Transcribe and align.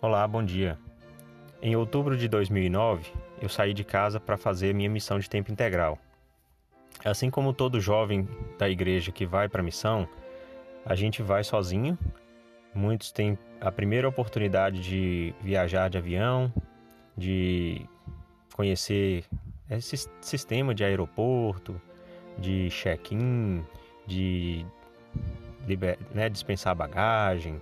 Olá, 0.00 0.24
bom 0.28 0.44
dia. 0.44 0.78
Em 1.60 1.74
outubro 1.74 2.16
de 2.16 2.28
2009, 2.28 3.10
eu 3.42 3.48
saí 3.48 3.74
de 3.74 3.82
casa 3.82 4.20
para 4.20 4.36
fazer 4.36 4.72
minha 4.72 4.88
missão 4.88 5.18
de 5.18 5.28
tempo 5.28 5.50
integral. 5.50 5.98
Assim 7.04 7.28
como 7.28 7.52
todo 7.52 7.80
jovem 7.80 8.28
da 8.56 8.68
igreja 8.68 9.10
que 9.10 9.26
vai 9.26 9.48
para 9.48 9.60
a 9.60 9.64
missão, 9.64 10.08
a 10.86 10.94
gente 10.94 11.20
vai 11.20 11.42
sozinho. 11.42 11.98
Muitos 12.72 13.10
têm 13.10 13.36
a 13.60 13.72
primeira 13.72 14.08
oportunidade 14.08 14.80
de 14.80 15.34
viajar 15.40 15.90
de 15.90 15.98
avião, 15.98 16.52
de 17.16 17.84
conhecer 18.54 19.24
esse 19.68 20.08
sistema 20.20 20.72
de 20.76 20.84
aeroporto, 20.84 21.74
de 22.38 22.68
check-in, 22.70 23.64
de 24.06 24.64
liber, 25.66 25.98
né, 26.14 26.28
dispensar 26.28 26.72
bagagem 26.76 27.60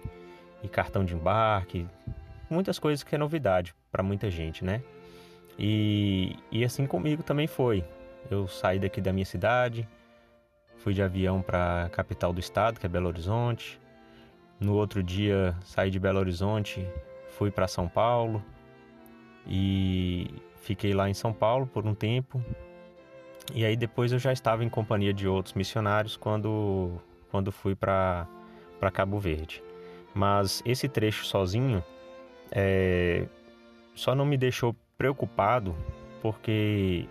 e 0.62 0.68
cartão 0.68 1.02
de 1.02 1.14
embarque, 1.14 1.86
muitas 2.48 2.78
coisas 2.78 3.02
que 3.02 3.14
é 3.14 3.18
novidade 3.18 3.74
para 3.90 4.02
muita 4.02 4.30
gente, 4.30 4.64
né? 4.64 4.82
E, 5.58 6.36
e 6.50 6.64
assim 6.64 6.86
comigo 6.86 7.22
também 7.22 7.46
foi. 7.46 7.84
Eu 8.30 8.46
saí 8.46 8.78
daqui 8.78 9.00
da 9.00 9.12
minha 9.12 9.24
cidade, 9.24 9.88
fui 10.78 10.92
de 10.92 11.02
avião 11.02 11.42
para 11.42 11.84
a 11.84 11.88
capital 11.88 12.32
do 12.32 12.40
estado, 12.40 12.78
que 12.78 12.86
é 12.86 12.88
Belo 12.88 13.08
Horizonte. 13.08 13.80
No 14.60 14.74
outro 14.74 15.02
dia 15.02 15.56
saí 15.64 15.90
de 15.90 15.98
Belo 15.98 16.18
Horizonte, 16.18 16.86
fui 17.30 17.50
para 17.50 17.68
São 17.68 17.88
Paulo 17.88 18.42
e 19.46 20.30
fiquei 20.56 20.92
lá 20.92 21.08
em 21.08 21.14
São 21.14 21.32
Paulo 21.32 21.66
por 21.66 21.86
um 21.86 21.94
tempo. 21.94 22.42
E 23.54 23.64
aí 23.64 23.76
depois 23.76 24.12
eu 24.12 24.18
já 24.18 24.32
estava 24.32 24.64
em 24.64 24.68
companhia 24.68 25.14
de 25.14 25.28
outros 25.28 25.54
missionários 25.54 26.16
quando 26.16 27.00
quando 27.30 27.52
fui 27.52 27.74
para 27.74 28.26
para 28.80 28.90
Cabo 28.90 29.18
Verde. 29.18 29.62
Mas 30.14 30.62
esse 30.64 30.88
trecho 30.88 31.24
sozinho 31.24 31.84
é, 32.50 33.26
só 33.94 34.14
não 34.14 34.24
me 34.24 34.36
deixou 34.36 34.74
preocupado 34.96 35.74
porque 36.22 37.06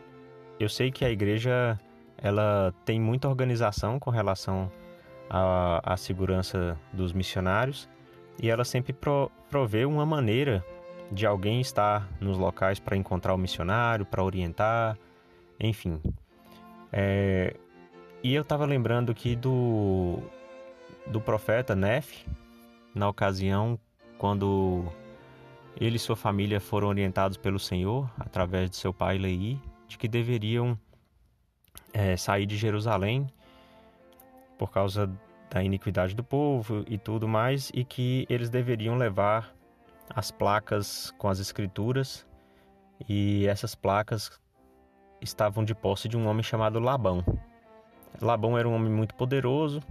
eu 0.60 0.70
sei 0.70 0.92
que 0.92 1.06
a 1.06 1.10
igreja 1.10 1.80
ela 2.18 2.74
tem 2.86 3.00
muita 3.00 3.28
organização 3.28 4.00
com 4.00 4.10
relação 4.10 4.72
à, 5.30 5.94
à 5.94 5.98
segurança 5.98 6.78
dos 6.94 7.14
missionários 7.14 7.90
e 8.42 8.50
ela 8.50 8.64
sempre 8.64 8.94
pro, 8.94 9.32
provê 9.50 9.86
uma 9.86 10.06
maneira 10.06 10.64
de 11.12 11.26
alguém 11.26 11.62
estar 11.62 12.08
nos 12.20 12.38
locais 12.38 12.80
para 12.80 12.98
encontrar 12.98 13.34
o 13.34 13.38
missionário, 13.38 14.06
para 14.06 14.24
orientar, 14.24 14.98
enfim. 15.60 16.02
É, 16.92 17.56
e 18.24 18.34
eu 18.34 18.42
estava 18.42 18.66
lembrando 18.66 19.12
aqui 19.12 19.36
do, 19.36 20.20
do 21.08 21.22
profeta 21.22 21.76
Nef, 21.76 22.26
na 22.94 23.08
ocasião 23.08 23.80
quando 24.18 24.86
ele 25.80 25.98
e 25.98 26.00
sua 26.00 26.16
família 26.16 26.60
foram 26.60 26.88
orientados 26.88 27.38
pelo 27.38 27.60
Senhor, 27.60 28.10
através 28.20 28.70
de 28.70 28.78
seu 28.78 28.94
pai 28.94 29.18
Lei, 29.18 29.60
de 29.88 29.98
que 29.98 30.08
deveriam 30.08 30.78
é, 31.94 32.16
sair 32.16 32.46
de 32.46 32.56
Jerusalém 32.58 33.28
por 34.58 34.72
causa 34.72 35.12
da 35.50 35.64
iniquidade 35.64 36.16
do 36.16 36.24
povo 36.24 36.84
e 36.88 36.98
tudo 36.98 37.28
mais, 37.28 37.72
e 37.74 37.84
que 37.84 38.26
eles 38.30 38.50
deveriam 38.50 38.98
levar 38.98 39.54
as 40.10 40.32
placas 40.32 41.12
com 41.18 41.28
as 41.28 41.40
escrituras, 41.40 42.26
e 43.10 43.46
essas 43.48 43.76
placas 43.76 44.40
estavam 45.22 45.64
de 45.64 45.76
posse 45.76 46.08
de 46.08 46.16
um 46.16 46.28
homem 46.28 46.44
chamado 46.44 46.80
Labão. 46.80 47.24
Labão 48.22 48.58
era 48.58 48.68
um 48.68 48.74
homem 48.74 48.92
muito 48.92 49.14
poderoso 49.16 49.82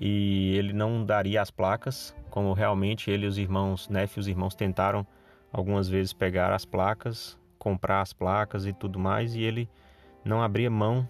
e 0.00 0.56
ele 0.56 0.72
não 0.72 1.04
daria 1.04 1.42
as 1.42 1.50
placas, 1.50 2.16
como 2.30 2.54
realmente 2.54 3.10
ele 3.10 3.26
e 3.26 3.28
os 3.28 3.36
irmãos 3.36 3.86
Nef 3.88 4.16
e 4.16 4.20
os 4.20 4.26
irmãos 4.26 4.54
tentaram 4.54 5.06
algumas 5.52 5.88
vezes 5.88 6.14
pegar 6.14 6.52
as 6.54 6.64
placas, 6.64 7.38
comprar 7.58 8.00
as 8.00 8.14
placas 8.14 8.64
e 8.64 8.72
tudo 8.72 8.98
mais, 8.98 9.34
e 9.34 9.42
ele 9.42 9.68
não 10.24 10.42
abria 10.42 10.70
mão 10.70 11.06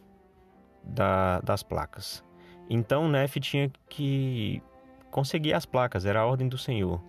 da, 0.83 1.41
das 1.41 1.63
placas. 1.63 2.25
Então 2.69 3.09
Nef 3.09 3.37
tinha 3.39 3.71
que 3.89 4.61
conseguir 5.11 5.53
as 5.53 5.65
placas, 5.65 6.05
era 6.05 6.21
a 6.21 6.27
ordem 6.27 6.49
do 6.49 6.59
Senhor. 6.59 7.01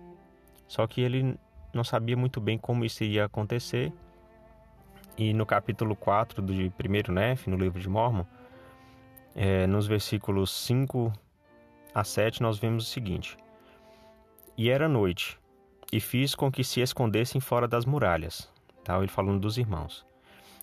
Só 0.68 0.86
que 0.86 1.00
ele 1.00 1.36
não 1.74 1.82
sabia 1.82 2.16
muito 2.16 2.40
bem 2.40 2.58
como 2.58 2.84
isso 2.84 3.02
iria 3.02 3.24
acontecer. 3.24 3.92
E 5.18 5.34
no 5.34 5.44
capítulo 5.44 5.96
4 5.96 6.40
do 6.40 6.70
primeiro 6.70 7.12
Nef, 7.12 7.48
no 7.48 7.56
livro 7.56 7.80
de 7.80 7.88
Mormon, 7.88 8.24
é, 9.34 9.66
nos 9.66 9.86
versículos 9.86 10.50
5 10.50 11.12
a 11.94 12.04
7, 12.04 12.42
nós 12.42 12.58
vemos 12.58 12.86
o 12.86 12.90
seguinte: 12.90 13.36
E 14.56 14.70
era 14.70 14.88
noite, 14.88 15.38
e 15.92 16.00
fiz 16.00 16.34
com 16.34 16.50
que 16.50 16.64
se 16.64 16.80
escondessem 16.80 17.40
fora 17.40 17.68
das 17.68 17.84
muralhas. 17.84 18.50
Tá? 18.82 18.98
Ele 18.98 19.08
falando 19.08 19.40
dos 19.40 19.58
irmãos. 19.58 20.04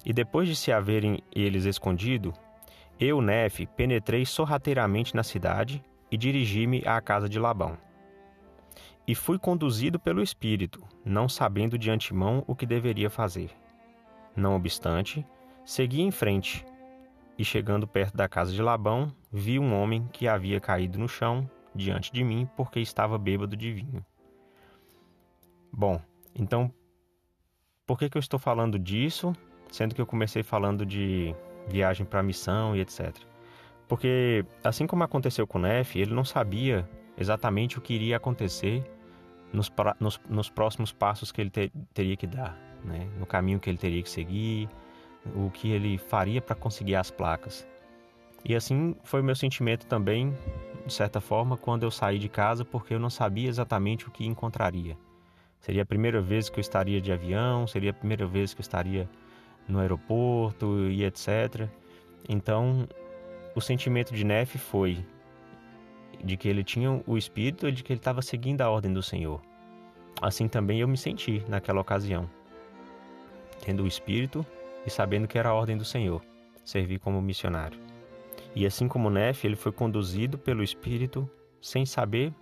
E 0.05 0.11
depois 0.11 0.47
de 0.47 0.55
se 0.55 0.71
haverem 0.71 1.21
eles 1.33 1.65
escondido, 1.65 2.33
eu, 2.99 3.21
Nefe, 3.21 3.65
penetrei 3.65 4.25
sorrateiramente 4.25 5.15
na 5.15 5.23
cidade 5.23 5.83
e 6.11 6.17
dirigi-me 6.17 6.83
à 6.85 6.99
casa 6.99 7.29
de 7.29 7.39
Labão. 7.39 7.77
E 9.07 9.15
fui 9.15 9.37
conduzido 9.39 9.99
pelo 9.99 10.21
Espírito, 10.21 10.83
não 11.05 11.29
sabendo 11.29 11.77
de 11.77 11.89
antemão 11.89 12.43
o 12.47 12.55
que 12.55 12.65
deveria 12.65 13.09
fazer. 13.09 13.51
Não 14.35 14.55
obstante, 14.55 15.25
segui 15.65 16.01
em 16.01 16.11
frente, 16.11 16.65
e 17.39 17.45
chegando 17.45 17.87
perto 17.87 18.17
da 18.17 18.27
casa 18.27 18.51
de 18.51 18.61
Labão, 18.61 19.15
vi 19.31 19.57
um 19.57 19.73
homem 19.73 20.05
que 20.11 20.27
havia 20.27 20.59
caído 20.59 20.99
no 20.99 21.07
chão 21.07 21.49
diante 21.73 22.11
de 22.11 22.21
mim 22.21 22.45
porque 22.57 22.81
estava 22.81 23.17
bêbado 23.17 23.55
de 23.55 23.71
vinho. 23.71 24.05
Bom, 25.71 26.01
então 26.35 26.69
por 27.87 27.97
que, 27.97 28.09
que 28.09 28.17
eu 28.17 28.19
estou 28.19 28.37
falando 28.37 28.77
disso, 28.77 29.31
sendo 29.71 29.95
que 29.95 30.01
eu 30.01 30.05
comecei 30.05 30.43
falando 30.43 30.85
de 30.85 31.33
viagem 31.69 32.05
para 32.05 32.21
missão 32.21 32.75
e 32.75 32.81
etc. 32.81 33.15
Porque 33.87 34.45
assim 34.61 34.85
como 34.85 35.03
aconteceu 35.05 35.47
com 35.47 35.59
Nef, 35.59 35.95
ele 35.95 36.13
não 36.13 36.25
sabia 36.25 36.87
exatamente 37.17 37.77
o 37.77 37.81
que 37.81 37.93
iria 37.93 38.17
acontecer 38.17 38.83
nos, 39.53 39.71
nos, 39.97 40.19
nos 40.27 40.49
próximos 40.49 40.91
passos 40.91 41.31
que 41.31 41.39
ele 41.39 41.49
ter, 41.49 41.71
teria 41.93 42.17
que 42.17 42.27
dar, 42.27 42.59
né? 42.83 43.09
no 43.17 43.25
caminho 43.25 43.61
que 43.61 43.69
ele 43.69 43.77
teria 43.77 44.03
que 44.03 44.09
seguir, 44.09 44.69
o 45.35 45.49
que 45.49 45.71
ele 45.71 45.97
faria 45.97 46.41
para 46.41 46.55
conseguir 46.55 46.95
as 46.95 47.11
placas. 47.11 47.67
E 48.43 48.55
assim 48.55 48.95
foi 49.03 49.21
o 49.21 49.23
meu 49.23 49.35
sentimento 49.35 49.85
também, 49.85 50.33
de 50.85 50.93
certa 50.93 51.19
forma, 51.19 51.57
quando 51.57 51.83
eu 51.83 51.91
saí 51.91 52.17
de 52.17 52.29
casa, 52.29 52.63
porque 52.63 52.93
eu 52.93 52.99
não 52.99 53.09
sabia 53.09 53.49
exatamente 53.49 54.07
o 54.07 54.11
que 54.11 54.25
encontraria. 54.25 54.97
Seria 55.59 55.83
a 55.83 55.85
primeira 55.85 56.21
vez 56.21 56.49
que 56.49 56.57
eu 56.57 56.61
estaria 56.61 57.01
de 57.01 57.11
avião, 57.11 57.67
seria 57.67 57.91
a 57.91 57.93
primeira 57.93 58.25
vez 58.25 58.53
que 58.53 58.61
eu 58.61 58.63
estaria 58.63 59.09
no 59.67 59.79
aeroporto 59.79 60.89
e 60.89 61.03
etc. 61.03 61.67
Então, 62.27 62.87
o 63.53 63.61
sentimento 63.61 64.13
de 64.13 64.23
Nefe 64.23 64.57
foi 64.57 65.05
de 66.23 66.37
que 66.37 66.47
ele 66.47 66.63
tinha 66.63 67.01
o 67.05 67.17
espírito 67.17 67.67
e 67.67 67.71
de 67.71 67.83
que 67.83 67.93
ele 67.93 67.99
estava 67.99 68.21
seguindo 68.21 68.61
a 68.61 68.69
ordem 68.69 68.91
do 68.93 69.03
Senhor. 69.03 69.41
Assim 70.21 70.47
também 70.47 70.79
eu 70.79 70.87
me 70.87 70.97
senti 70.97 71.43
naquela 71.47 71.81
ocasião, 71.81 72.29
tendo 73.61 73.83
o 73.83 73.87
espírito 73.87 74.45
e 74.85 74.89
sabendo 74.89 75.27
que 75.27 75.37
era 75.37 75.49
a 75.49 75.53
ordem 75.53 75.77
do 75.77 75.85
Senhor, 75.85 76.21
servir 76.63 76.99
como 76.99 77.21
missionário. 77.21 77.79
E 78.55 78.65
assim 78.65 78.87
como 78.87 79.09
Nefe, 79.09 79.47
ele 79.47 79.55
foi 79.55 79.71
conduzido 79.71 80.37
pelo 80.37 80.63
espírito 80.63 81.29
sem 81.61 81.85
saber 81.85 82.33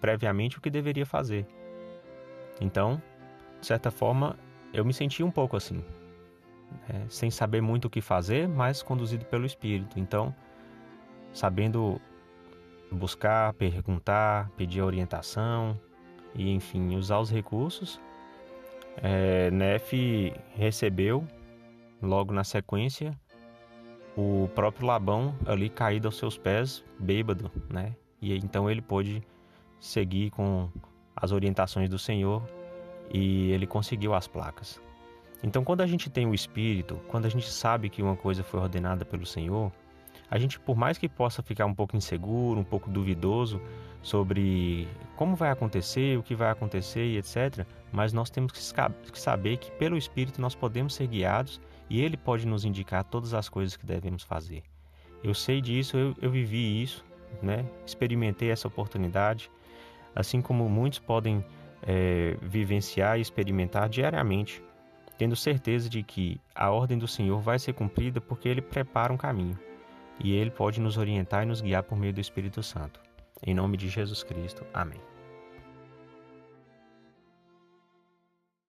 previamente 0.00 0.58
o 0.58 0.60
que 0.60 0.70
deveria 0.70 1.04
fazer. 1.04 1.46
Então, 2.60 3.00
de 3.60 3.66
certa 3.66 3.90
forma, 3.90 4.38
eu 4.72 4.84
me 4.84 4.92
senti 4.92 5.22
um 5.22 5.30
pouco 5.30 5.56
assim, 5.56 5.84
né? 6.88 7.04
sem 7.08 7.30
saber 7.30 7.60
muito 7.60 7.86
o 7.86 7.90
que 7.90 8.00
fazer, 8.00 8.48
mas 8.48 8.82
conduzido 8.82 9.24
pelo 9.26 9.44
Espírito. 9.44 9.98
Então, 9.98 10.34
sabendo 11.32 12.00
buscar, 12.90 13.52
perguntar, 13.54 14.50
pedir 14.56 14.82
orientação 14.82 15.78
e, 16.34 16.50
enfim, 16.50 16.96
usar 16.96 17.18
os 17.18 17.30
recursos, 17.30 18.00
é, 18.96 19.50
Nef 19.50 19.92
recebeu, 20.54 21.24
logo 22.02 22.32
na 22.32 22.44
sequência, 22.44 23.18
o 24.16 24.48
próprio 24.54 24.86
Labão 24.86 25.34
ali 25.46 25.68
caído 25.68 26.08
aos 26.08 26.18
seus 26.18 26.36
pés, 26.36 26.84
bêbado, 26.98 27.50
né? 27.68 27.94
E 28.20 28.36
então 28.36 28.70
ele 28.70 28.82
pôde 28.82 29.22
seguir 29.78 30.30
com 30.30 30.68
as 31.16 31.32
orientações 31.32 31.88
do 31.88 31.98
Senhor 31.98 32.42
e 33.12 33.50
ele 33.50 33.66
conseguiu 33.66 34.14
as 34.14 34.26
placas. 34.26 34.80
Então, 35.42 35.64
quando 35.64 35.80
a 35.80 35.86
gente 35.86 36.10
tem 36.10 36.26
o 36.26 36.34
Espírito, 36.34 37.00
quando 37.08 37.24
a 37.24 37.28
gente 37.28 37.48
sabe 37.48 37.88
que 37.88 38.02
uma 38.02 38.14
coisa 38.14 38.42
foi 38.42 38.60
ordenada 38.60 39.04
pelo 39.04 39.24
Senhor, 39.24 39.72
a 40.30 40.38
gente, 40.38 40.60
por 40.60 40.76
mais 40.76 40.96
que 40.96 41.08
possa 41.08 41.42
ficar 41.42 41.66
um 41.66 41.74
pouco 41.74 41.96
inseguro, 41.96 42.60
um 42.60 42.64
pouco 42.64 42.88
duvidoso 42.88 43.60
sobre 44.00 44.86
como 45.16 45.34
vai 45.34 45.50
acontecer, 45.50 46.16
o 46.16 46.22
que 46.22 46.34
vai 46.34 46.50
acontecer 46.50 47.04
e 47.04 47.18
etc., 47.18 47.66
mas 47.92 48.12
nós 48.12 48.30
temos 48.30 48.52
que 48.52 49.18
saber 49.18 49.56
que 49.56 49.72
pelo 49.72 49.98
Espírito 49.98 50.40
nós 50.40 50.54
podemos 50.54 50.94
ser 50.94 51.08
guiados 51.08 51.60
e 51.90 52.00
Ele 52.00 52.16
pode 52.16 52.46
nos 52.46 52.64
indicar 52.64 53.02
todas 53.02 53.34
as 53.34 53.48
coisas 53.48 53.76
que 53.76 53.84
devemos 53.84 54.22
fazer. 54.22 54.62
Eu 55.22 55.34
sei 55.34 55.60
disso, 55.60 55.96
eu, 55.96 56.14
eu 56.22 56.30
vivi 56.30 56.80
isso, 56.80 57.04
né? 57.42 57.66
experimentei 57.84 58.50
essa 58.50 58.68
oportunidade, 58.68 59.50
assim 60.14 60.40
como 60.40 60.68
muitos 60.68 61.00
podem 61.00 61.44
é, 61.82 62.36
vivenciar 62.40 63.18
e 63.18 63.20
experimentar 63.20 63.88
diariamente, 63.88 64.62
tendo 65.18 65.34
certeza 65.34 65.90
de 65.90 66.04
que 66.04 66.40
a 66.54 66.70
ordem 66.70 66.96
do 66.96 67.08
Senhor 67.08 67.40
vai 67.40 67.58
ser 67.58 67.72
cumprida 67.72 68.20
porque 68.20 68.48
Ele 68.48 68.62
prepara 68.62 69.12
um 69.12 69.16
caminho 69.16 69.58
e 70.22 70.32
Ele 70.34 70.50
pode 70.50 70.80
nos 70.80 70.96
orientar 70.96 71.42
e 71.42 71.46
nos 71.46 71.60
guiar 71.60 71.82
por 71.82 71.96
meio 71.96 72.12
do 72.12 72.20
Espírito 72.20 72.62
Santo. 72.62 73.00
Em 73.44 73.54
nome 73.54 73.76
de 73.76 73.88
Jesus 73.88 74.22
Cristo. 74.22 74.64
Amém. 74.72 75.00